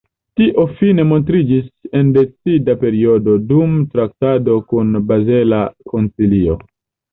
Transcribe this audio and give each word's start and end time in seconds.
Tio 0.39 0.61
fine 0.77 1.03
montriĝis 1.09 1.67
en 1.99 2.09
decida 2.15 2.77
periodo, 2.85 3.37
dum 3.53 3.77
traktado 3.93 4.59
kun 4.75 4.99
bazela 5.13 5.63
koncilio. 5.95 6.61